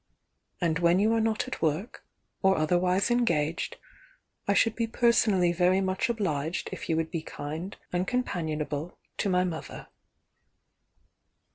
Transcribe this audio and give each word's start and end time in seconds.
And 0.59 0.79
when 0.79 0.97
you 0.97 1.13
are 1.13 1.21
not 1.21 1.47
at 1.47 1.61
work, 1.61 2.03
or 2.41 2.55
othrr 2.55 2.81
wise 2.81 3.11
engaged, 3.11 3.77
I 4.47 4.55
should 4.55 4.75
be 4.75 4.87
personally 4.87 5.51
very 5.53 5.79
much 5.79 6.09
obliged 6.09 6.69
if 6.71 6.89
you 6.89 6.95
would 6.95 7.11
be 7.11 7.21
kind 7.21 7.77
and 7.93 8.07
companionable 8.07 8.97
to 9.17 9.29
my 9.29 9.43
mother." 9.43 9.89